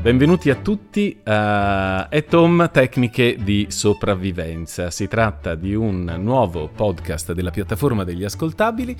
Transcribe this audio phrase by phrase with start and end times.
[0.00, 4.90] Benvenuti a tutti a Etom Tecniche di sopravvivenza.
[4.90, 8.96] Si tratta di un nuovo podcast della piattaforma degli ascoltabili.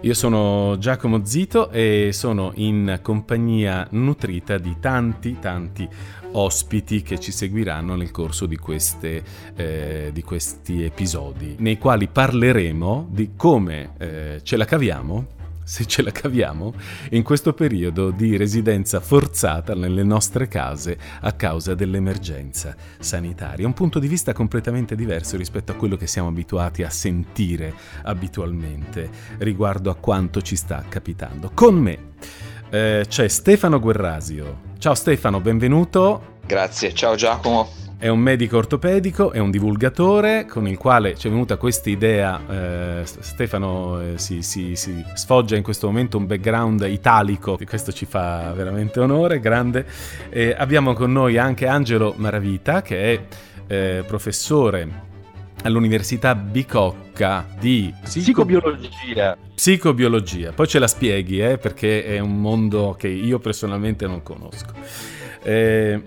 [0.00, 5.88] Io sono Giacomo Zito e sono in compagnia nutrita di tanti, tanti
[6.32, 9.22] ospiti che ci seguiranno nel corso di, queste,
[9.54, 15.38] eh, di questi episodi, nei quali parleremo di come eh, ce la caviamo
[15.70, 16.74] se ce la caviamo,
[17.10, 23.68] in questo periodo di residenza forzata nelle nostre case a causa dell'emergenza sanitaria.
[23.68, 29.08] Un punto di vista completamente diverso rispetto a quello che siamo abituati a sentire abitualmente
[29.38, 31.52] riguardo a quanto ci sta capitando.
[31.54, 31.98] Con me
[32.68, 34.62] eh, c'è Stefano Guerrasio.
[34.78, 36.38] Ciao Stefano, benvenuto.
[36.46, 37.79] Grazie, ciao Giacomo.
[38.00, 42.40] È un medico ortopedico, è un divulgatore con il quale ci è venuta questa idea.
[42.48, 47.92] Eh, Stefano eh, si, si, si, sfoggia in questo momento un background italico, e questo
[47.92, 49.84] ci fa veramente onore, grande.
[50.30, 53.22] Eh, abbiamo con noi anche Angelo Maravita, che è
[53.66, 55.08] eh, professore
[55.64, 59.36] all'Università Bicocca di psicobiologia.
[59.54, 64.72] Psicobiologia, poi ce la spieghi eh, perché è un mondo che io personalmente non conosco.
[65.42, 66.02] Eh,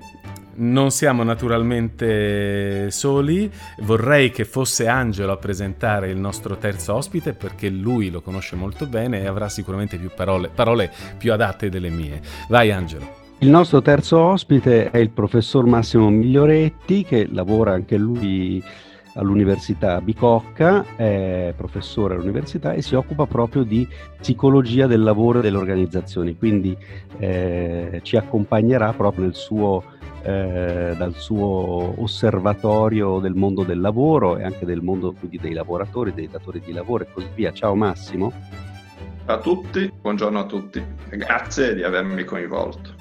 [0.56, 7.70] non siamo naturalmente soli, vorrei che fosse Angelo a presentare il nostro terzo ospite perché
[7.70, 12.22] lui lo conosce molto bene e avrà sicuramente più parole, parole più adatte delle mie.
[12.50, 13.22] Vai Angelo.
[13.40, 18.64] Il nostro terzo ospite è il professor Massimo Miglioretti che lavora anche lui
[19.16, 23.88] all'Università Bicocca, è professore all'università e si occupa proprio di
[24.18, 26.76] psicologia del lavoro e delle organizzazioni, quindi
[27.20, 29.84] eh, ci accompagnerà proprio nel suo
[30.24, 36.14] eh, dal suo osservatorio del mondo del lavoro e anche del mondo quindi, dei lavoratori,
[36.14, 37.52] dei datori di lavoro e così via.
[37.52, 38.32] Ciao Massimo.
[39.26, 42.93] Ciao a tutti, buongiorno a tutti, grazie di avermi coinvolto.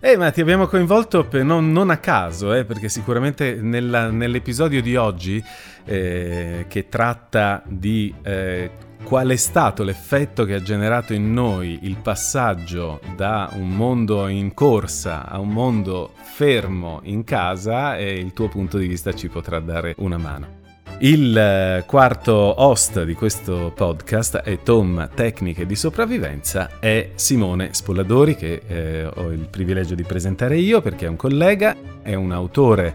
[0.00, 4.80] Eh, ma ti abbiamo coinvolto per, non, non, a caso, eh, perché sicuramente nella, nell'episodio
[4.80, 5.42] di oggi,
[5.84, 8.70] eh, che tratta di eh,
[9.02, 14.54] qual è stato l'effetto che ha generato in noi il passaggio da un mondo in
[14.54, 19.58] corsa a un mondo fermo in casa e il tuo punto di vista ci potrà
[19.58, 20.57] dare una mano.
[21.00, 28.34] Il eh, quarto host di questo podcast è Tom Tecniche di Sopravvivenza, è Simone Spolladori
[28.34, 32.94] che eh, ho il privilegio di presentare io perché è un collega, è un autore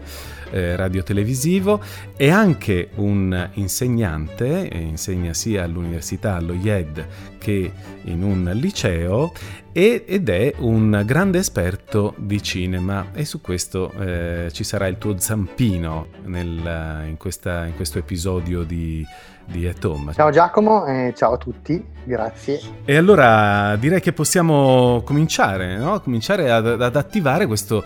[0.54, 1.82] eh, radiotelevisivo,
[2.16, 7.06] è anche un insegnante, insegna sia all'università, allo IED
[7.38, 7.72] che
[8.04, 9.32] in un liceo
[9.72, 13.08] ed è un grande esperto di cinema.
[13.12, 18.62] E su questo eh, ci sarà il tuo zampino nel, in, questa, in questo episodio
[18.62, 19.04] di
[19.46, 20.12] di Etom.
[20.12, 22.60] Ciao Giacomo e ciao a tutti, grazie.
[22.84, 26.00] E allora direi che possiamo cominciare, no?
[26.00, 27.82] cominciare ad, ad attivare questa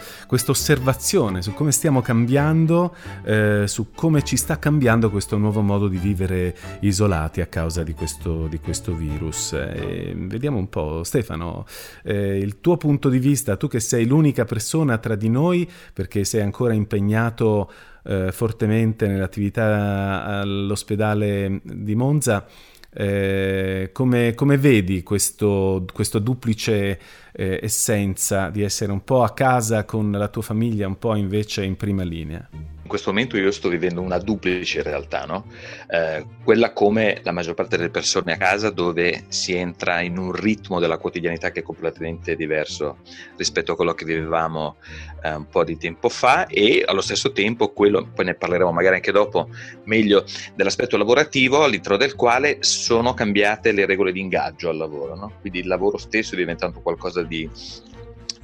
[0.50, 5.98] osservazione su come stiamo cambiando, eh, su come ci sta cambiando questo nuovo modo di
[5.98, 9.52] vivere isolati a causa di questo, di questo virus.
[9.52, 11.64] E vediamo un po', Stefano,
[12.02, 16.24] eh, il tuo punto di vista, tu che sei l'unica persona tra di noi perché
[16.24, 17.70] sei ancora impegnato
[18.08, 22.46] eh, fortemente nell'attività all'ospedale di Monza.
[22.90, 26.98] Eh, come, come, vedi questo, questo duplice
[27.32, 31.64] eh, essenza di essere un po' a casa con la tua famiglia, un po' invece
[31.64, 32.48] in prima linea?
[32.88, 35.44] In questo momento io sto vivendo una duplice realtà, no?
[35.90, 40.32] eh, quella come la maggior parte delle persone a casa dove si entra in un
[40.32, 43.00] ritmo della quotidianità che è completamente diverso
[43.36, 44.76] rispetto a quello che vivevamo
[45.22, 48.94] eh, un po' di tempo fa e allo stesso tempo quello, poi ne parleremo magari
[48.94, 49.50] anche dopo
[49.84, 55.32] meglio, dell'aspetto lavorativo all'interno del quale sono cambiate le regole di ingaggio al lavoro, no?
[55.42, 57.46] quindi il lavoro stesso è diventato qualcosa di,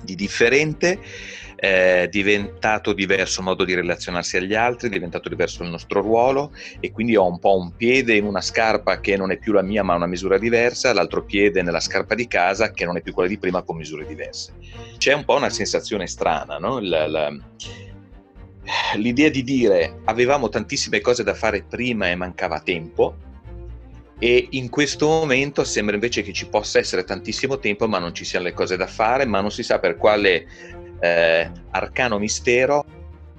[0.02, 1.00] di differente
[1.56, 6.52] è diventato diverso il modo di relazionarsi agli altri, è diventato diverso il nostro ruolo
[6.80, 9.62] e quindi ho un po' un piede in una scarpa che non è più la
[9.62, 13.12] mia ma una misura diversa, l'altro piede nella scarpa di casa che non è più
[13.12, 14.52] quella di prima con misure diverse.
[14.98, 16.78] C'è un po' una sensazione strana, no?
[16.80, 17.32] la, la,
[18.96, 23.16] l'idea di dire avevamo tantissime cose da fare prima e mancava tempo,
[24.18, 28.24] e in questo momento sembra invece che ci possa essere tantissimo tempo ma non ci
[28.24, 30.46] siano le cose da fare, ma non si sa per quale
[31.04, 32.86] eh, arcano mistero,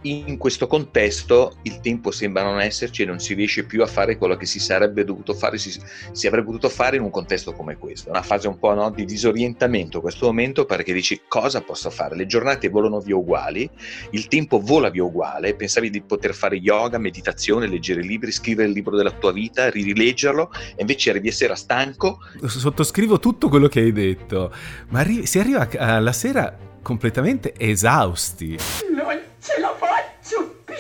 [0.06, 4.18] in questo contesto il tempo sembra non esserci e non si riesce più a fare
[4.18, 5.76] quello che si sarebbe dovuto fare, si,
[6.12, 8.10] si avrebbe potuto fare in un contesto come questo.
[8.10, 12.16] Una fase un po' no, di disorientamento in questo momento perché dici cosa posso fare?
[12.16, 13.68] Le giornate volano via uguali,
[14.12, 18.76] il tempo vola via uguale, pensavi di poter fare yoga, meditazione, leggere libri, scrivere il
[18.76, 22.20] libro della tua vita, rileggerlo e invece arrivi a sera stanco.
[22.46, 24.54] Sottoscrivo tutto quello che hai detto,
[24.90, 28.60] ma arri- si arriva alla sera completamente esausti.
[28.96, 30.76] Non ce la faccio più!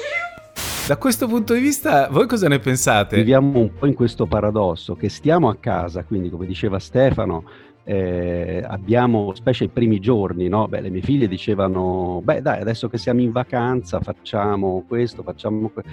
[0.88, 3.16] Da questo punto di vista, voi cosa ne pensate?
[3.16, 7.46] Viviamo un po' in questo paradosso che stiamo a casa, quindi come diceva Stefano,
[7.84, 10.68] eh, abbiamo, specie i primi giorni, no?
[10.68, 15.69] Beh, le mie figlie dicevano, beh dai, adesso che siamo in vacanza facciamo questo, facciamo
[15.69, 15.90] questo.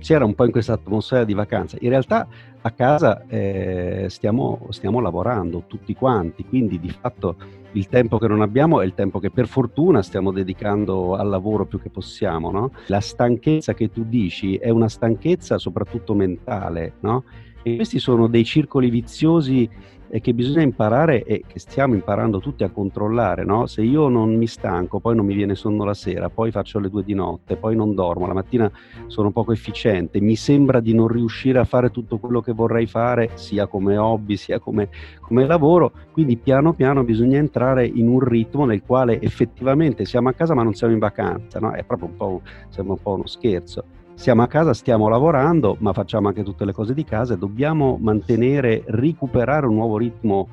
[0.00, 1.76] Si era un po' in questa atmosfera di vacanza.
[1.80, 2.26] In realtà
[2.60, 7.36] a casa eh, stiamo, stiamo lavorando tutti quanti, quindi di fatto
[7.72, 11.66] il tempo che non abbiamo è il tempo che per fortuna stiamo dedicando al lavoro
[11.66, 12.50] più che possiamo.
[12.50, 12.72] No?
[12.86, 17.24] La stanchezza che tu dici è una stanchezza soprattutto mentale, no?
[17.62, 19.68] E questi sono dei circoli viziosi
[20.10, 23.66] e che bisogna imparare e che stiamo imparando tutti a controllare, no?
[23.66, 26.88] Se io non mi stanco, poi non mi viene sonno la sera, poi faccio le
[26.88, 28.70] due di notte, poi non dormo, la mattina
[29.06, 33.30] sono poco efficiente, mi sembra di non riuscire a fare tutto quello che vorrei fare,
[33.34, 34.88] sia come hobby, sia come,
[35.20, 40.32] come lavoro, quindi piano piano bisogna entrare in un ritmo nel quale effettivamente siamo a
[40.32, 41.72] casa ma non siamo in vacanza, no?
[41.72, 43.84] È proprio un po', sembra un po' uno scherzo
[44.18, 47.98] siamo a casa, stiamo lavorando, ma facciamo anche tutte le cose di casa e dobbiamo
[48.00, 50.48] mantenere, recuperare un nuovo ritmo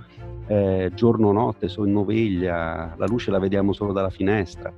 [0.46, 4.72] eh, giorno-notte, sonnoveglia, la luce la vediamo solo dalla finestra.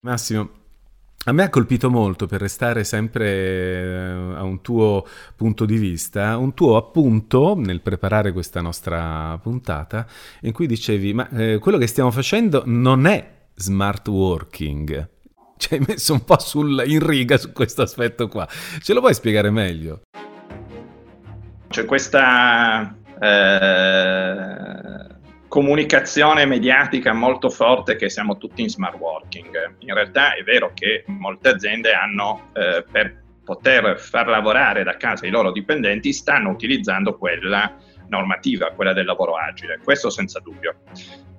[0.00, 0.48] Massimo,
[1.26, 6.36] a me ha colpito molto, per restare sempre eh, a un tuo punto di vista,
[6.38, 10.08] un tuo appunto nel preparare questa nostra puntata,
[10.40, 15.08] in cui dicevi, ma eh, quello che stiamo facendo non è smart working.
[15.56, 18.46] Ci hai messo un po' sul, in riga su questo aspetto qua.
[18.48, 20.02] Ce lo puoi spiegare meglio?
[21.68, 25.06] C'è questa eh,
[25.48, 29.76] comunicazione mediatica molto forte che siamo tutti in smart working.
[29.78, 35.26] In realtà è vero che molte aziende hanno, eh, per poter far lavorare da casa
[35.26, 37.74] i loro dipendenti, stanno utilizzando quella
[38.08, 40.76] normativa, quella del lavoro agile, questo senza dubbio.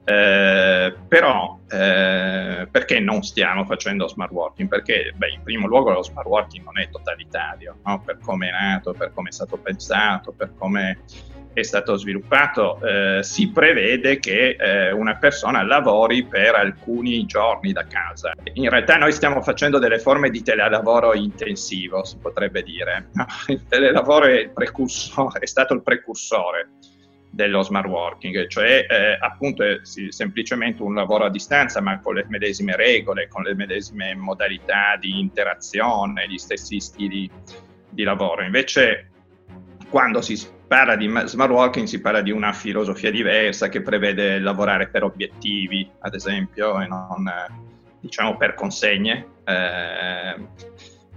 [0.09, 4.69] Eh, però eh, perché non stiamo facendo smart working?
[4.69, 8.01] Perché beh, in primo luogo lo smart working non è totalitario, no?
[8.05, 10.99] per come è nato, per come è stato pensato, per come
[11.51, 17.85] è stato sviluppato, eh, si prevede che eh, una persona lavori per alcuni giorni da
[17.85, 18.31] casa.
[18.53, 23.09] In realtà noi stiamo facendo delle forme di telelavoro intensivo, si potrebbe dire.
[23.47, 24.51] Il telelavoro è, il
[25.39, 26.69] è stato il precursore
[27.37, 32.25] dello smart working, cioè eh, appunto è semplicemente un lavoro a distanza ma con le
[32.29, 37.29] medesime regole, con le medesime modalità di interazione, gli stessi stili
[37.91, 38.41] di lavoro.
[38.41, 39.11] Invece
[39.87, 40.35] quando si
[40.67, 45.87] parla di smart working si parla di una filosofia diversa che prevede lavorare per obiettivi,
[45.99, 47.23] ad esempio, e non
[47.99, 49.27] diciamo per consegne.
[49.45, 50.35] Eh,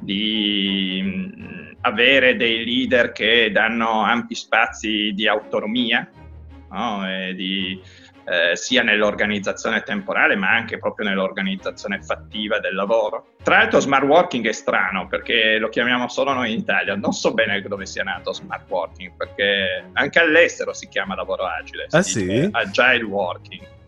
[0.00, 6.08] di avere dei leader che danno ampi spazi di autonomia,
[6.70, 7.04] no?
[7.34, 7.80] di,
[8.30, 13.34] eh, sia nell'organizzazione temporale ma anche proprio nell'organizzazione fattiva del lavoro.
[13.42, 17.32] Tra l'altro smart working è strano perché lo chiamiamo solo noi in Italia, non so
[17.32, 22.48] bene dove sia nato smart working perché anche all'estero si chiama lavoro agile, ah, sì?
[22.52, 23.78] agile working.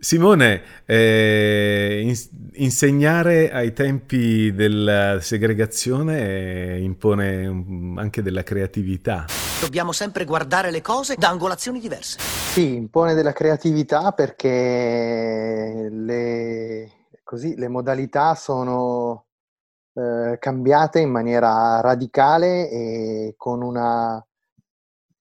[0.00, 7.46] Simone, eh, ins- insegnare ai tempi della segregazione impone
[7.96, 9.24] anche della creatività.
[9.60, 12.20] Dobbiamo sempre guardare le cose da angolazioni diverse.
[12.20, 16.90] Sì, impone della creatività perché le,
[17.24, 19.26] così, le modalità sono
[19.94, 24.24] eh, cambiate in maniera radicale e con una,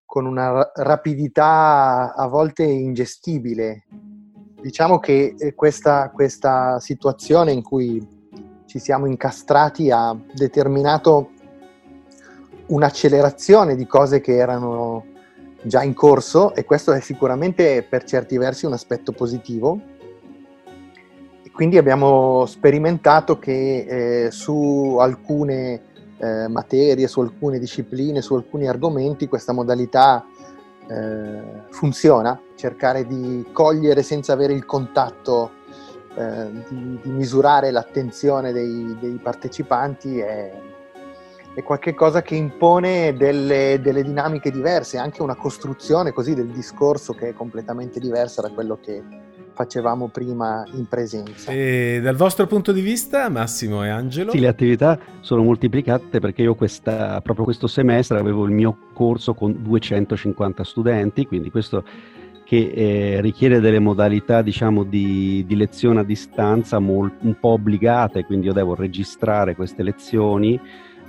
[0.05, 3.85] con una rapidità a volte ingestibile
[4.61, 8.15] diciamo che eh, questa, questa situazione in cui
[8.65, 11.31] ci siamo incastrati ha determinato
[12.67, 15.05] un'accelerazione di cose che erano
[15.61, 19.79] già in corso e questo è sicuramente per certi versi un aspetto positivo.
[21.43, 25.81] E quindi abbiamo sperimentato che eh, su alcune
[26.17, 30.25] eh, materie, su alcune discipline, su alcuni argomenti questa modalità
[30.89, 35.51] eh, funziona, cercare di cogliere senza avere il contatto,
[36.15, 40.51] eh, di, di, misurare l'attenzione dei, dei partecipanti è,
[41.53, 47.29] è qualcosa che impone delle, delle, dinamiche diverse, anche una costruzione così del discorso che
[47.29, 49.01] è completamente diversa da quello che
[49.53, 51.51] facevamo prima in presenza.
[51.51, 54.31] E dal vostro punto di vista, Massimo e Angelo?
[54.31, 59.33] Sì, le attività sono moltiplicate perché io questa, proprio questo semestre avevo il mio corso
[59.33, 61.83] con 250 studenti, quindi questo
[62.47, 68.23] che eh, richiede delle modalità diciamo, di, di lezione a distanza mol, un po' obbligate,
[68.23, 70.57] quindi io devo registrare queste lezioni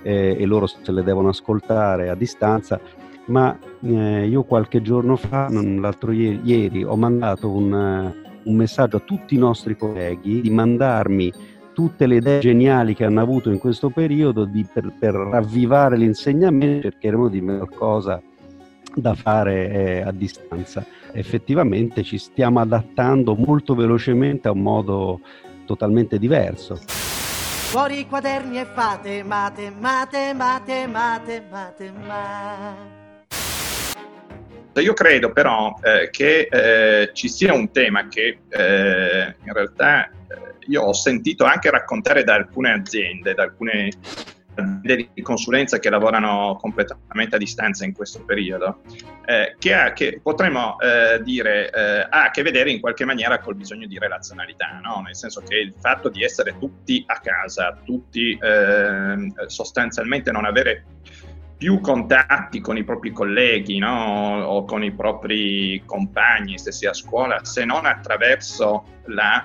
[0.03, 2.81] eh, e loro se le devono ascoltare a distanza
[3.27, 9.01] ma eh, io qualche giorno fa, l'altro ieri, ieri ho mandato un, un messaggio a
[9.01, 11.33] tutti i nostri colleghi di mandarmi
[11.73, 16.91] tutte le idee geniali che hanno avuto in questo periodo di, per, per, ravvivare l'insegnamento
[16.91, 18.21] cercheremo di qualcosa
[18.95, 20.85] da fare eh, a distanza.
[21.13, 25.21] Effettivamente ci stiamo adattando molto velocemente a un modo
[25.67, 26.77] totalmente diverso.
[26.77, 32.97] Fuori i quaderni e fate mate, mate, mate, mate, mate, mate.
[34.81, 40.13] Io credo però eh, che eh, ci sia un tema che eh, in realtà eh,
[40.69, 43.91] io ho sentito anche raccontare da alcune aziende, da alcune
[44.61, 48.81] aziende di consulenza che lavorano completamente a distanza in questo periodo,
[49.25, 53.57] eh, che, ha, che, potremmo eh, dire ha a che vedere in qualche maniera col
[53.57, 55.03] bisogno di relazionalità, no?
[55.05, 58.39] nel senso che il fatto di essere tutti a casa, tutti
[59.47, 60.85] sostanzialmente non avere
[61.59, 64.45] più contatti con i propri colleghi no?
[64.45, 69.45] o con i propri compagni, se sia a scuola, se non attraverso la,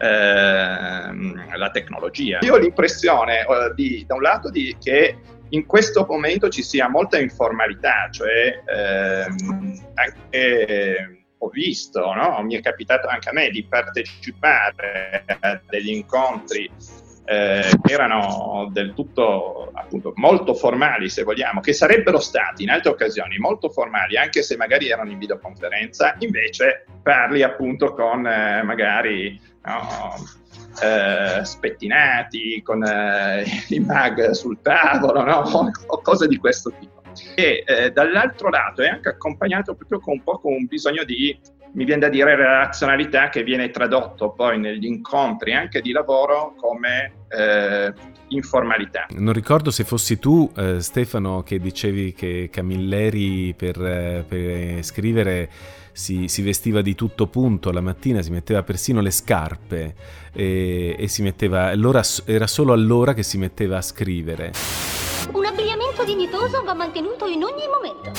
[0.00, 2.38] ehm, la tecnologia.
[2.40, 5.16] Io ho l'impressione, eh, di, da un lato, di, che
[5.50, 12.42] in questo momento ci sia molta informalità, cioè ehm, anche ho visto, no?
[12.42, 16.70] mi è capitato anche a me di partecipare a degli incontri
[17.24, 23.38] eh, erano del tutto appunto molto formali se vogliamo, che sarebbero stati in altre occasioni
[23.38, 30.14] molto formali anche se magari erano in videoconferenza, invece parli appunto con eh, magari no,
[30.82, 35.42] eh, spettinati, con eh, i mag sul tavolo no?
[35.86, 37.02] o cose di questo tipo.
[37.34, 41.36] E eh, dall'altro lato è anche accompagnato proprio con un po' con un bisogno di
[41.72, 47.12] mi viene da dire relazionalità che viene tradotto poi negli incontri anche di lavoro come
[47.28, 47.92] eh,
[48.28, 49.06] informalità.
[49.10, 55.48] Non ricordo se fossi tu eh, Stefano che dicevi che Camilleri per, eh, per scrivere
[56.00, 59.94] si, si, vestiva di tutto punto la mattina, si metteva persino le scarpe
[60.32, 64.52] e, e si metteva, allora, era solo allora che si metteva a scrivere.
[65.30, 68.18] Un abbigliamento dignitoso va mantenuto in ogni momento.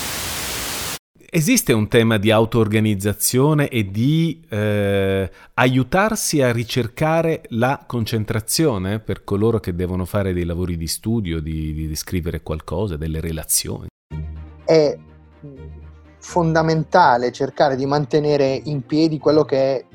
[1.33, 9.59] Esiste un tema di auto-organizzazione e di eh, aiutarsi a ricercare la concentrazione per coloro
[9.59, 13.87] che devono fare dei lavori di studio, di, di scrivere qualcosa, delle relazioni?
[14.65, 14.97] È
[16.21, 19.85] fondamentale cercare di mantenere in piedi quello che è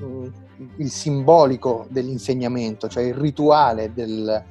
[0.77, 4.43] il simbolico dell'insegnamento, cioè il rituale del,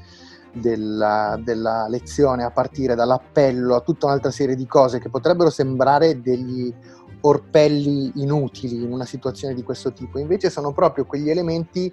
[0.54, 6.22] della, della, lezione a partire dall'appello a tutta un'altra serie di cose che potrebbero sembrare
[6.22, 6.74] degli
[7.22, 11.92] orpelli inutili in una situazione di questo tipo, invece sono proprio quegli elementi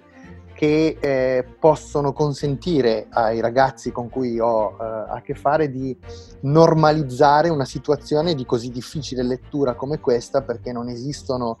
[0.53, 5.97] che eh, possono consentire ai ragazzi con cui ho eh, a che fare di
[6.41, 11.57] normalizzare una situazione di così difficile lettura come questa perché non esistono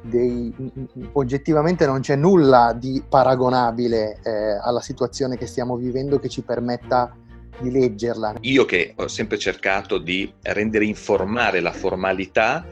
[0.00, 0.52] dei,
[1.12, 7.16] oggettivamente non c'è nulla di paragonabile eh, alla situazione che stiamo vivendo che ci permetta
[7.60, 8.34] di leggerla.
[8.40, 12.64] Io che ho sempre cercato di rendere informare la formalità,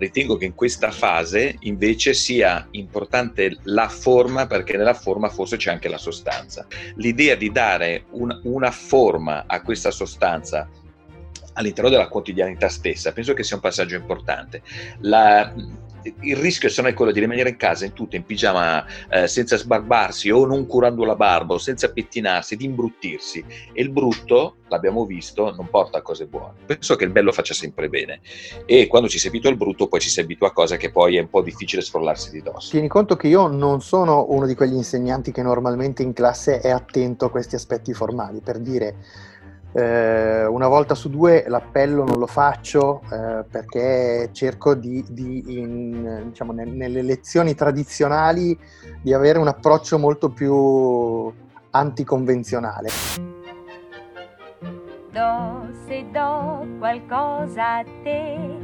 [0.00, 5.70] ritengo che in questa fase invece sia importante la forma perché nella forma forse c'è
[5.70, 6.66] anche la sostanza.
[6.96, 10.68] L'idea di dare un, una forma a questa sostanza
[11.54, 14.62] all'interno della quotidianità stessa penso che sia un passaggio importante.
[15.00, 15.52] La,
[16.20, 19.26] il rischio se no è quello di rimanere in casa in tutto in pigiama eh,
[19.26, 24.56] senza sbarbarsi o non curando la barba o senza pettinarsi, di imbruttirsi e il brutto,
[24.68, 26.54] l'abbiamo visto, non porta a cose buone.
[26.66, 28.20] Penso che il bello faccia sempre bene
[28.66, 31.16] e quando ci si abitua al brutto poi ci si abitua a cose che poi
[31.16, 32.70] è un po' difficile sfrollarsi di dosso.
[32.70, 36.70] Tieni conto che io non sono uno di quegli insegnanti che normalmente in classe è
[36.70, 38.96] attento a questi aspetti formali, per dire
[39.72, 46.24] eh, una volta su due l'appello non lo faccio eh, perché cerco di, di in,
[46.28, 48.58] diciamo, ne, nelle lezioni tradizionali
[49.00, 51.32] di avere un approccio molto più
[51.70, 52.88] anticonvenzionale.
[55.12, 58.58] Do se do qualcosa a te.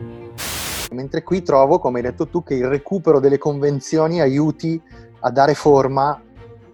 [0.93, 4.81] Mentre qui trovo, come hai detto tu, che il recupero delle convenzioni aiuti
[5.21, 6.21] a dare forma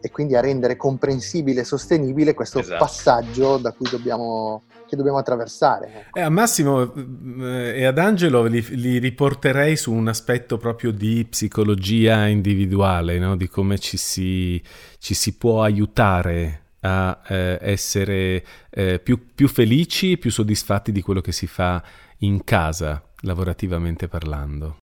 [0.02, 2.85] e quindi a rendere comprensibile e sostenibile questo esatto.
[2.85, 6.06] passaggio da cui dobbiamo, che dobbiamo attraversare.
[6.12, 11.25] Eh, a Massimo eh, e ad Angelo li, li, riporterei su un aspetto proprio di
[11.30, 13.37] psicologia individuale, no?
[13.37, 14.61] di come ci si,
[14.99, 21.00] ci si, può aiutare a eh, essere eh, più, più felici e più soddisfatti di
[21.00, 21.80] quello che si fa
[22.18, 24.78] in casa, lavorativamente parlando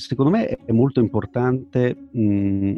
[0.00, 2.72] secondo me è molto importante mh,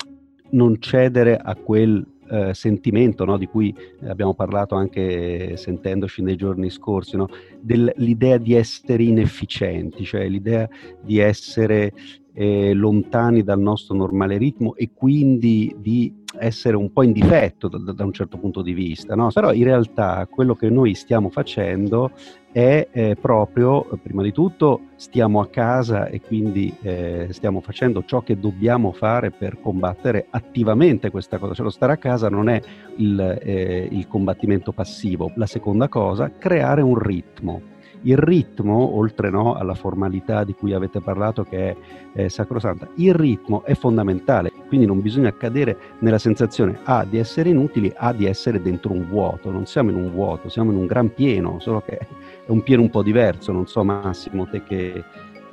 [0.52, 3.74] non cedere a quel eh, sentimento no, di cui
[4.06, 7.28] abbiamo parlato anche sentendoci nei giorni scorsi, no,
[7.60, 10.68] dell'idea di essere inefficienti, cioè l'idea
[11.02, 11.92] di essere
[12.34, 17.92] eh, lontani dal nostro normale ritmo e quindi di essere un po' in difetto da,
[17.92, 19.30] da un certo punto di vista, no?
[19.32, 22.10] però in realtà quello che noi stiamo facendo
[22.52, 28.20] è eh, proprio, prima di tutto, stiamo a casa e quindi eh, stiamo facendo ciò
[28.20, 31.54] che dobbiamo fare per combattere attivamente questa cosa.
[31.54, 32.60] Cioè lo stare a casa non è
[32.96, 35.32] il, eh, il combattimento passivo.
[35.36, 37.70] La seconda cosa, creare un ritmo
[38.02, 41.76] il ritmo, oltre no, alla formalità di cui avete parlato che è
[42.14, 47.50] eh, sacrosanta, il ritmo è fondamentale, quindi non bisogna cadere nella sensazione A di essere
[47.50, 50.86] inutili, A di essere dentro un vuoto, non siamo in un vuoto, siamo in un
[50.86, 52.06] gran pieno, solo che è
[52.46, 55.04] un pieno un po' diverso, non so Massimo te che,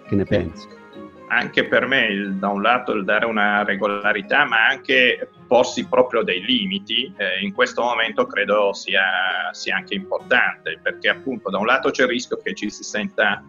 [0.08, 0.70] che ne pensi?
[1.28, 6.24] Anche per me il, da un lato il dare una regolarità, ma anche porsi proprio
[6.24, 11.66] dei limiti, eh, in questo momento credo sia, sia, anche importante, perché appunto da un
[11.66, 13.44] lato c'è il rischio che ci si senta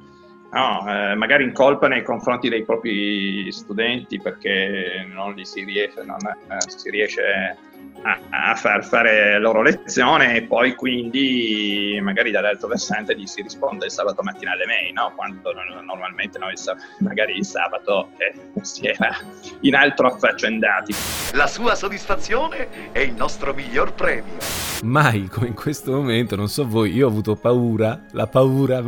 [0.52, 6.02] no, eh, magari in colpa nei confronti dei propri studenti perché non li si riesce,
[6.04, 7.56] non, eh, si riesce
[8.02, 13.86] a, a, far fare loro lezione e poi quindi magari dall'altro versante gli si risponde
[13.86, 15.12] il sabato mattina alle mail, no?
[15.14, 15.52] quando
[15.84, 16.54] normalmente noi
[16.98, 19.16] magari il sabato eh, si era
[19.60, 20.94] in altro affaccendati.
[21.34, 24.68] La sua soddisfazione è il nostro miglior premio.
[24.82, 28.82] Mai come in questo momento, non so voi, io ho avuto paura, la paura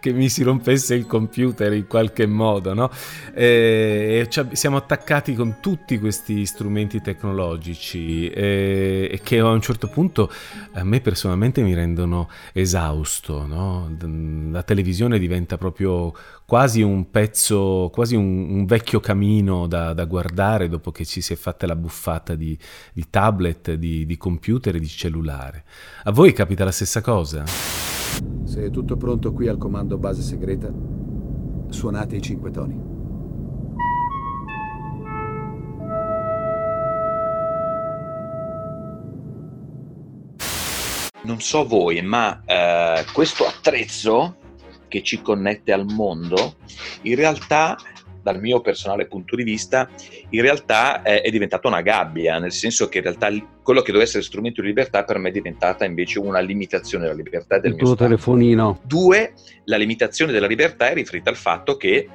[0.00, 2.90] che mi si rompesse il computer in qualche modo, no?
[3.32, 9.88] E, e siamo attaccati con tutti questi strumenti tecnologici e, e, che a un certo
[9.88, 10.30] punto
[10.72, 13.46] a me personalmente mi rendono esausto.
[13.46, 13.90] No?
[14.50, 16.12] La televisione diventa proprio
[16.44, 21.32] quasi un pezzo, quasi un, un vecchio camino da, da, guardare dopo che ci si
[21.32, 22.56] è fatta la buffata di,
[22.92, 25.64] di tablet, di, di computer e di cellulare.
[26.04, 27.44] A voi capita la stessa cosa?
[27.46, 30.72] Se è tutto pronto qui al comando base segreta,
[31.68, 32.97] suonate i cinque toni.
[41.22, 44.36] Non so voi, ma eh, questo attrezzo
[44.88, 46.56] che ci connette al mondo,
[47.02, 47.76] in realtà,
[48.22, 49.88] dal mio personale punto di vista,
[50.30, 53.28] in realtà è, è diventata una gabbia, nel senso che in realtà
[53.62, 57.16] quello che doveva essere strumento di libertà per me è diventata invece una limitazione della
[57.16, 58.04] libertà del Il tuo stato.
[58.04, 58.80] telefonino.
[58.84, 62.08] Due, la limitazione della libertà è riferita al fatto che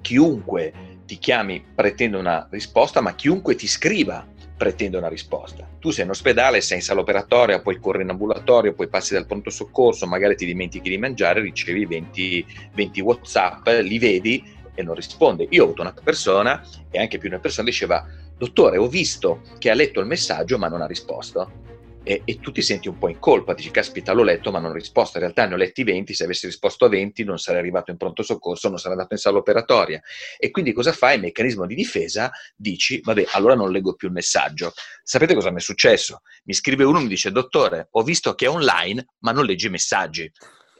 [0.00, 0.72] chiunque
[1.06, 4.26] ti chiami pretende una risposta, ma chiunque ti scriva
[4.62, 5.68] pretende una risposta.
[5.80, 9.26] Tu sei in ospedale, sei in sala operatoria, poi corri in ambulatorio, poi passi dal
[9.26, 14.94] pronto soccorso, magari ti dimentichi di mangiare, ricevi 20, 20 WhatsApp, li vedi e non
[14.94, 15.48] risponde.
[15.50, 18.06] Io ho avuto una persona e anche più una persona diceva,
[18.38, 21.71] dottore, ho visto che ha letto il messaggio ma non ha risposto
[22.04, 24.70] e, e, tu ti senti un po' in colpa, dici caspita l'ho letto ma non
[24.70, 27.60] ho risposto, in realtà ne ho letti 20, se avessi risposto a 20 non sarei
[27.60, 30.00] arrivato in pronto soccorso, non sarei andato in sala operatoria
[30.38, 31.18] e quindi cosa fai?
[31.18, 34.72] Meccanismo di difesa, dici vabbè allora non leggo più il messaggio.
[35.02, 36.22] Sapete cosa mi è successo?
[36.44, 39.66] Mi scrive uno e mi dice dottore ho visto che è online ma non leggi
[39.66, 40.30] i messaggi.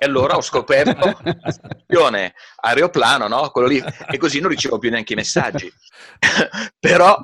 [0.03, 3.51] E allora ho scoperto la stazione aeroplano, no?
[3.51, 3.81] Quello lì,
[4.11, 5.73] e così non ricevo più neanche i messaggi.
[6.81, 7.21] Però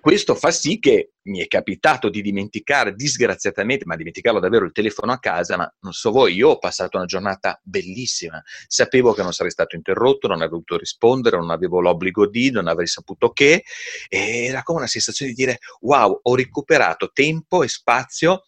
[0.00, 5.12] questo fa sì che mi è capitato di dimenticare disgraziatamente, ma dimenticarlo davvero il telefono
[5.12, 8.42] a casa, ma non so voi, io ho passato una giornata bellissima.
[8.66, 12.66] Sapevo che non sarei stato interrotto, non avrei dovuto rispondere, non avevo l'obbligo di, non
[12.66, 13.64] avrei saputo che,
[14.08, 18.44] e era come una sensazione di dire wow, ho recuperato tempo e spazio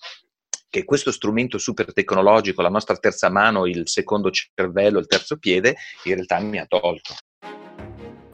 [0.69, 5.77] che questo strumento super tecnologico, la nostra terza mano, il secondo cervello, il terzo piede,
[6.05, 7.15] in realtà mi ha tolto.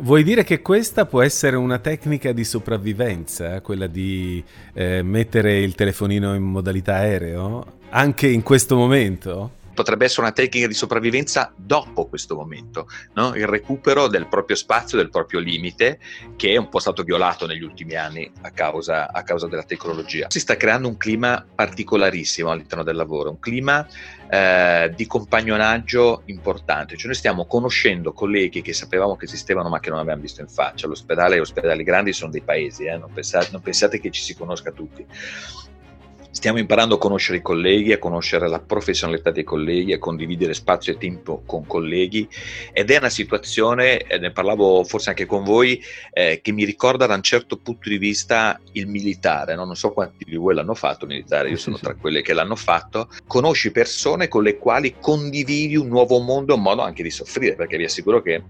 [0.00, 5.74] Vuoi dire che questa può essere una tecnica di sopravvivenza, quella di eh, mettere il
[5.74, 9.57] telefonino in modalità aereo, anche in questo momento?
[9.78, 13.36] Potrebbe essere una tecnica di sopravvivenza dopo questo momento, no?
[13.36, 16.00] il recupero del proprio spazio, del proprio limite,
[16.34, 20.26] che è un po' stato violato negli ultimi anni a causa, a causa della tecnologia.
[20.30, 23.86] Si sta creando un clima particolarissimo all'interno del lavoro, un clima
[24.28, 29.90] eh, di compagnonaggio importante, cioè noi stiamo conoscendo colleghi che sapevamo che esistevano ma che
[29.90, 30.88] non abbiamo visto in faccia.
[30.88, 32.98] L'ospedale e gli ospedali grandi sono dei paesi, eh?
[32.98, 35.06] non, pensate, non pensate che ci si conosca tutti
[36.38, 40.92] Stiamo imparando a conoscere i colleghi, a conoscere la professionalità dei colleghi, a condividere spazio
[40.92, 42.28] e tempo con colleghi.
[42.72, 47.16] Ed è una situazione, ne parlavo forse anche con voi, eh, che mi ricorda da
[47.16, 49.64] un certo punto di vista il militare, no?
[49.64, 52.54] non so quanti di voi l'hanno fatto il militare, io sono tra quelle che l'hanno
[52.54, 57.56] fatto, conosci persone con le quali condividi un nuovo mondo, un modo anche di soffrire,
[57.56, 58.40] perché vi assicuro che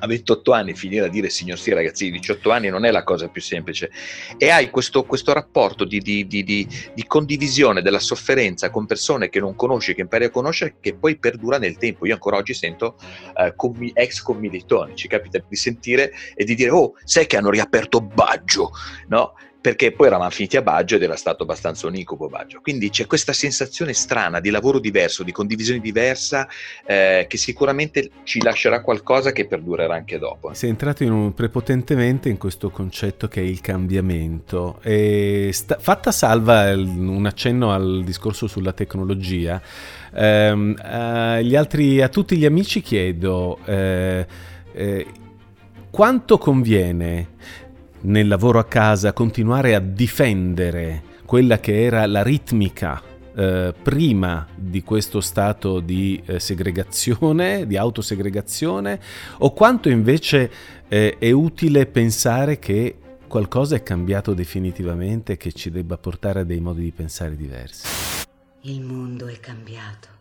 [0.00, 3.28] a 28 anni finire a dire signor sì ragazzi, 18 anni non è la cosa
[3.28, 3.90] più semplice
[4.36, 9.40] e hai questo, questo rapporto di, di, di, di, condivisione della sofferenza con persone che
[9.40, 12.06] non conosci, che impari a conoscere, che poi perdura nel tempo.
[12.06, 12.96] Io ancora oggi sento
[13.36, 17.50] eh, commi, ex commilitoni, ci capita di sentire e di dire oh, sai che hanno
[17.50, 18.70] riaperto Baggio,
[19.08, 19.34] no?
[19.62, 21.94] Perché poi eravamo finiti a Baggio ed era stato abbastanza un
[22.28, 22.60] Baggio.
[22.60, 26.48] Quindi c'è questa sensazione strana di lavoro diverso, di condivisione diversa,
[26.84, 30.52] eh, che sicuramente ci lascerà qualcosa che perdurerà anche dopo.
[30.52, 34.80] Sei entrato in un, prepotentemente in questo concetto che è il cambiamento.
[34.82, 39.62] Sta, fatta salva il, un accenno al discorso sulla tecnologia,
[40.12, 40.74] ehm,
[41.54, 43.60] altri, a tutti gli amici chiedo...
[43.64, 44.26] Eh,
[44.74, 45.06] eh,
[45.92, 47.32] quanto conviene
[48.02, 53.02] nel lavoro a casa continuare a difendere quella che era la ritmica
[53.34, 59.00] eh, prima di questo stato di eh, segregazione, di autosegregazione,
[59.38, 60.50] o quanto invece
[60.88, 66.60] eh, è utile pensare che qualcosa è cambiato definitivamente che ci debba portare a dei
[66.60, 67.86] modi di pensare diversi.
[68.62, 70.12] Il mondo è cambiato.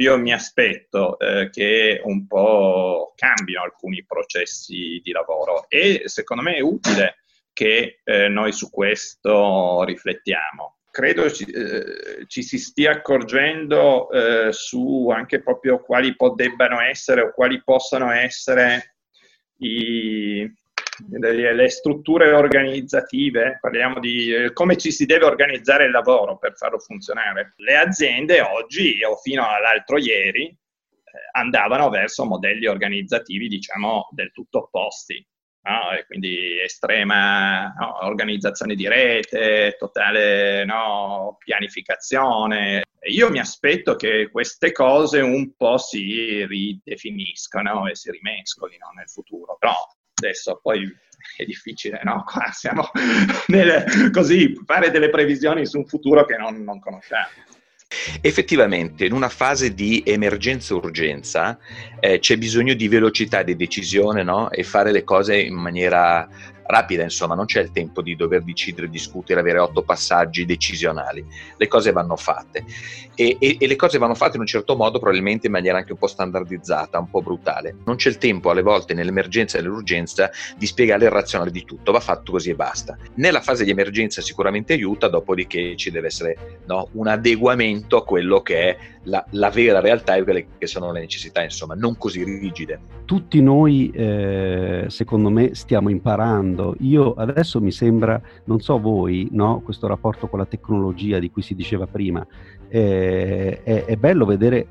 [0.00, 6.54] Io mi aspetto eh, che un po' cambino alcuni processi di lavoro e secondo me
[6.54, 7.16] è utile
[7.52, 10.76] che eh, noi su questo riflettiamo.
[10.88, 17.32] Credo ci, eh, ci si stia accorgendo eh, su anche proprio quali debbano essere o
[17.32, 18.98] quali possano essere
[19.56, 20.48] i,
[21.06, 26.78] le strutture organizzative, parliamo di eh, come ci si deve organizzare il lavoro per farlo
[26.78, 27.54] funzionare.
[27.56, 30.58] Le aziende oggi o fino all'altro ieri eh,
[31.32, 35.24] andavano verso modelli organizzativi, diciamo, del tutto opposti.
[35.60, 35.80] No?
[36.06, 42.84] quindi estrema no, organizzazione di rete, totale no, pianificazione.
[43.10, 49.56] Io mi aspetto che queste cose un po' si ridefiniscano e si rimescolino nel futuro,
[49.58, 49.74] però
[50.20, 50.86] Adesso poi
[51.36, 52.24] è difficile, no?
[52.26, 52.90] Qua siamo
[53.48, 57.28] nel, così, fare delle previsioni su un futuro che non, non conosciamo.
[58.20, 61.58] Effettivamente, in una fase di emergenza-urgenza
[62.00, 64.50] eh, c'è bisogno di velocità di decisione no?
[64.50, 66.28] e fare le cose in maniera
[66.68, 71.24] rapida, insomma, non c'è il tempo di dover decidere, discutere, avere otto passaggi decisionali.
[71.56, 72.64] Le cose vanno fatte
[73.14, 75.92] e, e, e, le cose vanno fatte in un certo modo, probabilmente in maniera anche
[75.92, 77.74] un po' standardizzata, un po' brutale.
[77.84, 81.90] Non c'è il tempo alle volte nell'emergenza e nell'urgenza di spiegare il razionale di tutto,
[81.90, 82.96] va fatto così e basta.
[83.14, 88.42] Nella fase di emergenza sicuramente aiuta, dopodiché ci deve essere no, un adeguamento a quello
[88.42, 92.22] che è la, la, vera realtà e quelle che sono le necessità, insomma, non così
[92.22, 92.80] rigide.
[93.04, 96.74] Tutti noi, eh, secondo me, stiamo imparando.
[96.80, 101.42] Io adesso mi sembra, non so voi, no, questo rapporto con la tecnologia di cui
[101.42, 102.26] si diceva prima,
[102.68, 104.68] eh, è, è bello vedere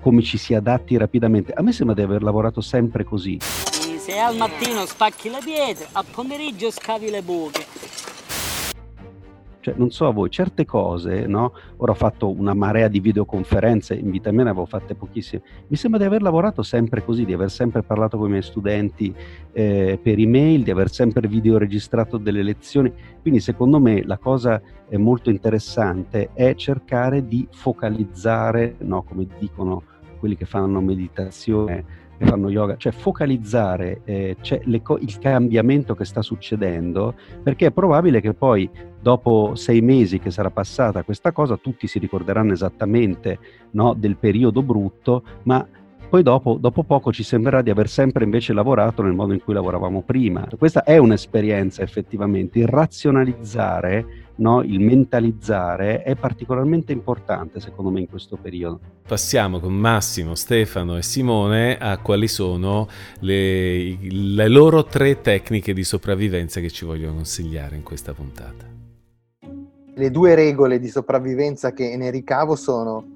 [0.00, 1.52] come ci si adatti rapidamente.
[1.52, 3.38] A me sembra di aver lavorato sempre così.
[3.40, 8.13] Se al mattino spacchi le pietre, a pomeriggio scavi le buche.
[9.64, 11.54] Cioè, non so a voi, certe cose, no?
[11.78, 15.40] Ora ho fatto una marea di videoconferenze, in vita mia ne avevo fatte pochissime.
[15.68, 19.14] Mi sembra di aver lavorato sempre così, di aver sempre parlato con i miei studenti
[19.52, 22.92] eh, per email, di aver sempre videoregistrato delle lezioni.
[23.22, 29.02] Quindi secondo me la cosa è molto interessante è cercare di focalizzare, no?
[29.02, 29.82] come dicono
[30.18, 31.84] quelli che fanno meditazione,
[32.24, 34.36] che fanno yoga, cioè focalizzare eh,
[34.82, 38.68] co- il cambiamento che sta succedendo, perché è probabile che poi
[39.00, 43.38] dopo sei mesi che sarà passata questa cosa tutti si ricorderanno esattamente
[43.72, 45.66] no, del periodo brutto, ma
[46.14, 49.52] poi dopo, dopo, poco ci sembrerà di aver sempre invece lavorato nel modo in cui
[49.52, 50.46] lavoravamo prima.
[50.56, 54.62] Questa è un'esperienza effettivamente, il razionalizzare no?
[54.62, 58.78] il mentalizzare è particolarmente importante secondo me in questo periodo.
[59.04, 62.86] Passiamo con Massimo, Stefano e Simone a quali sono
[63.18, 68.70] le, le loro tre tecniche di sopravvivenza che ci vogliono consigliare in questa puntata.
[69.96, 73.13] Le due regole di sopravvivenza che ne ricavo sono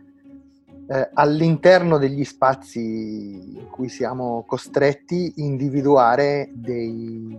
[0.91, 7.37] eh, all'interno degli spazi in cui siamo costretti individuare dei,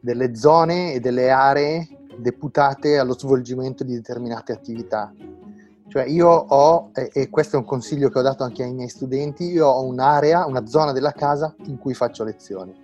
[0.00, 5.12] delle zone e delle aree deputate allo svolgimento di determinate attività.
[5.86, 9.44] Cioè io ho, e questo è un consiglio che ho dato anche ai miei studenti,
[9.44, 12.74] io ho un'area, una zona della casa in cui faccio lezioni.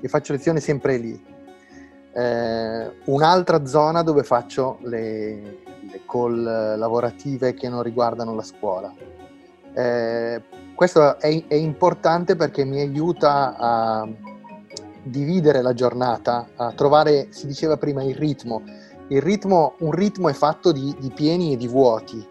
[0.00, 1.24] E faccio lezioni sempre lì.
[2.12, 5.58] Eh, un'altra zona dove faccio le,
[5.90, 8.94] le, call lavorative che non riguardano la scuola.
[9.76, 10.42] Eh,
[10.74, 14.08] questo è, è importante perché mi aiuta a,
[15.06, 18.62] dividere la giornata, a trovare, si diceva prima, il ritmo.
[19.08, 22.26] Il ritmo un ritmo è fatto di, di pieni e di vuoti.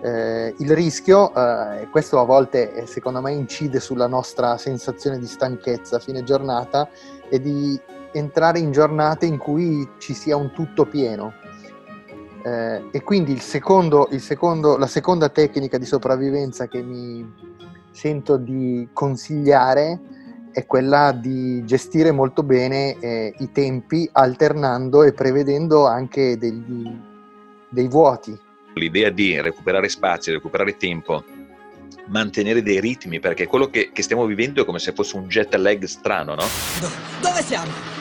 [0.00, 5.18] Eh, il rischio, eh, e questo a volte eh, secondo me incide sulla nostra sensazione
[5.18, 6.88] di stanchezza a fine giornata,
[7.28, 7.80] è di
[8.12, 11.32] entrare in giornate in cui ci sia un tutto pieno.
[12.44, 17.32] Eh, e quindi il secondo, il secondo, la seconda tecnica di sopravvivenza che mi
[17.90, 20.00] sento di consigliare
[20.52, 26.88] è quella di gestire molto bene eh, i tempi alternando e prevedendo anche degli,
[27.68, 28.38] dei vuoti
[28.74, 31.24] l'idea di recuperare spazio, recuperare tempo,
[32.06, 35.54] mantenere dei ritmi, perché quello che, che, stiamo vivendo è come se fosse un jet
[35.54, 36.44] lag strano, no?
[37.20, 37.93] Dove siamo?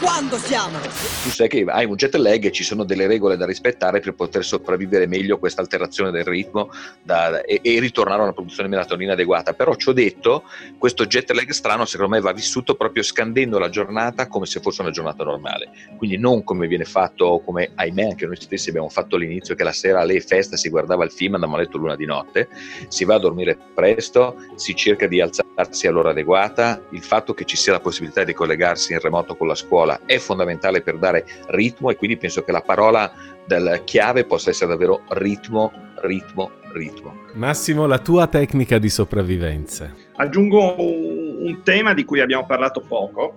[0.00, 0.78] Quando siamo?
[0.78, 4.14] Tu sai che hai un jet lag e ci sono delle regole da rispettare per
[4.14, 6.70] poter sopravvivere meglio questa alterazione del ritmo
[7.02, 9.54] da, e, e, ritornare a una produzione di melatonina adeguata.
[9.54, 10.44] Però ci ho detto,
[10.78, 14.82] questo jet lag strano secondo me va vissuto proprio scandendo la giornata come se fosse
[14.82, 15.70] una giornata normale.
[15.96, 19.72] Quindi non come viene fatto, come ahimè anche noi stessi abbiamo fatto all'inizio, che la
[19.72, 22.48] sera alle feste si guardava il film, andavamo a letto l'una di notte,
[22.86, 27.56] si va a dormire presto, si cerca di alzarsi all'ora adeguata, il fatto che ci
[27.56, 31.24] sia la possibilità di collegarsi in remoto con la scuola scuola è fondamentale per dare
[31.48, 33.10] ritmo e quindi penso che la parola
[33.46, 35.72] del chiave possa essere davvero ritmo,
[36.02, 37.14] ritmo, ritmo.
[37.32, 39.94] Massimo, la tua tecnica di sopravvivenza.
[40.16, 43.36] Aggiungo un tema di cui abbiamo parlato poco,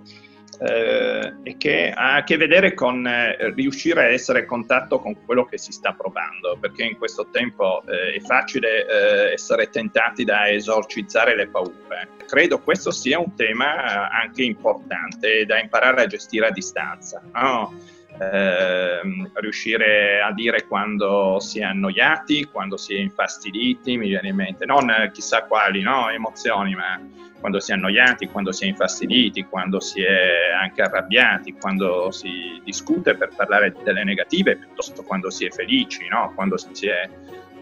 [0.64, 5.16] eh, e che ha a che vedere con eh, riuscire a essere in contatto con
[5.26, 10.24] quello che si sta provando, perché in questo tempo eh, è facile eh, essere tentati
[10.24, 12.10] da esorcizzare le paure.
[12.28, 17.22] Credo questo sia un tema anche importante da imparare a gestire a distanza.
[17.34, 17.74] No?
[18.20, 24.36] Ehm, riuscire a dire quando si è annoiati, quando si è infastiditi, mi viene in
[24.36, 27.00] mente, non chissà quali no, emozioni, ma
[27.42, 32.62] quando si è annoiati, quando si è infastiditi, quando si è anche arrabbiati, quando si
[32.64, 36.32] discute per parlare delle negative, piuttosto quando si è felici, no?
[36.36, 37.10] quando si è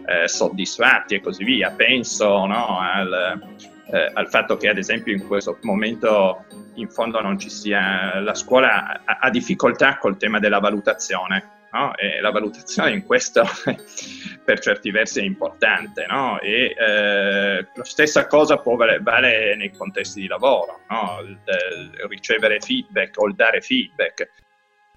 [0.06, 1.70] eh, soddisfatti e così via.
[1.70, 3.42] Penso no, al,
[3.90, 8.34] eh, al, fatto che ad esempio in questo momento in fondo non ci sia, la
[8.34, 11.96] scuola ha, ha difficoltà col tema della valutazione no?
[11.96, 13.44] e la valutazione in questo
[14.44, 16.40] per certi versi è importante no?
[16.40, 21.20] e eh, la stessa cosa può vale, vale nei contesti di lavoro, no?
[21.22, 24.30] il, il ricevere feedback o il dare feedback.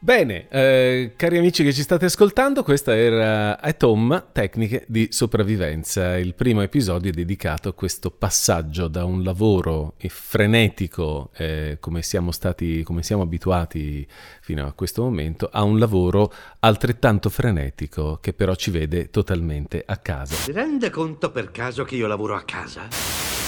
[0.03, 6.17] Bene, eh, cari amici che ci state ascoltando, questa era Atom, Tecniche di sopravvivenza.
[6.17, 12.31] Il primo episodio è dedicato a questo passaggio da un lavoro frenetico, eh, come siamo
[12.33, 14.05] stati, come siamo abituati
[14.41, 19.95] fino a questo momento, a un lavoro altrettanto frenetico che però ci vede totalmente a
[19.95, 20.35] casa.
[20.35, 22.89] Si rende conto per caso che io lavoro a casa?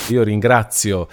[0.08, 1.10] Io ringrazio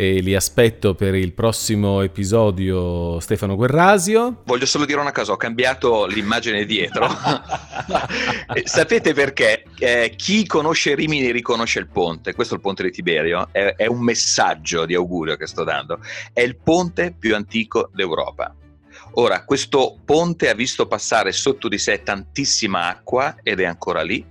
[0.00, 4.42] e li aspetto per il prossimo episodio Stefano Guerrasio.
[4.44, 7.08] Voglio solo dire una cosa, ho cambiato l'immagine dietro.
[8.62, 9.64] Sapete perché?
[9.76, 13.86] Eh, chi conosce Rimini riconosce il ponte, questo è il ponte di Tiberio, è, è
[13.86, 15.98] un messaggio di augurio che sto dando,
[16.32, 18.54] è il ponte più antico d'Europa.
[19.14, 24.24] Ora, questo ponte ha visto passare sotto di sé tantissima acqua ed è ancora lì,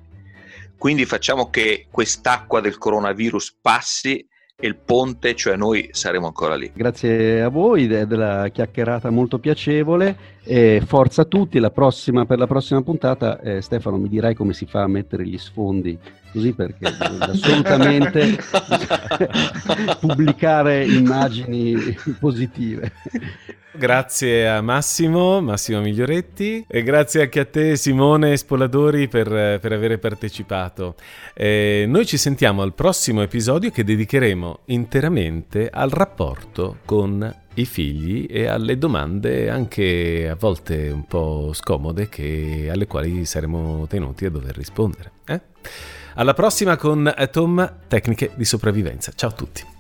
[0.78, 4.26] quindi facciamo che quest'acqua del coronavirus passi
[4.60, 6.72] il ponte, cioè noi saremo ancora lì.
[6.74, 10.36] Grazie a voi della chiacchierata molto piacevole.
[10.44, 14.54] E forza a tutti, la prossima, per la prossima puntata eh, Stefano mi dirai come
[14.54, 16.00] si fa a mettere gli sfondi
[16.32, 16.86] così perché
[17.20, 18.38] assolutamente
[20.00, 22.92] pubblicare immagini positive.
[23.78, 29.28] Grazie a Massimo, Massimo Miglioretti e grazie anche a te Simone Spoladori per,
[29.60, 30.96] per aver partecipato.
[31.36, 38.26] Eh, noi ci sentiamo al prossimo episodio che dedicheremo interamente al rapporto con i figli
[38.28, 44.32] e alle domande anche a volte un po' scomode che, alle quali saremo tenuti a
[44.32, 45.12] dover rispondere.
[45.28, 45.42] Eh?
[46.20, 49.12] Alla prossima con Tom Tecniche di sopravvivenza.
[49.16, 49.77] Ciao a tutti.